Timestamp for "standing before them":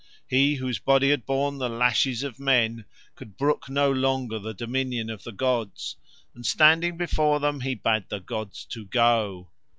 6.43-7.61